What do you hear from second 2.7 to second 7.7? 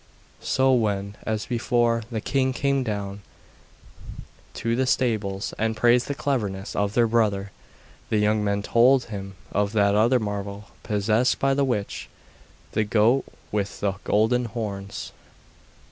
down to the stables and praised the cleverness of their brother,